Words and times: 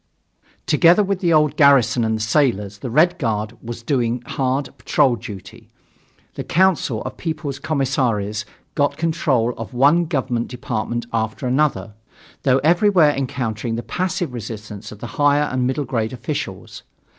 Together 0.65 1.03
with 1.03 1.19
the 1.19 1.31
old 1.31 1.55
garrison 1.55 2.03
and 2.03 2.17
the 2.17 2.23
sailors, 2.23 2.79
the 2.79 2.89
Red 2.89 3.19
Guard 3.19 3.55
was 3.61 3.83
doing 3.83 4.23
hard 4.25 4.67
patrol 4.79 5.15
duty. 5.15 5.69
The 6.33 6.43
Council 6.43 7.03
of 7.03 7.17
People's 7.17 7.59
Commissaries 7.59 8.43
got 8.73 8.97
control 8.97 9.53
of 9.59 9.75
one 9.75 10.05
government 10.05 10.47
department 10.47 11.05
after 11.13 11.45
another, 11.45 11.93
though 12.41 12.57
everywhere 12.63 13.11
encountering 13.13 13.75
the 13.75 13.83
passive 13.83 14.33
resistance 14.33 14.91
of 14.91 15.01
the 15.01 15.05
higher 15.21 15.43
and 15.43 15.67
middle 15.67 15.85
grade 15.85 16.13
officials. 16.13 16.81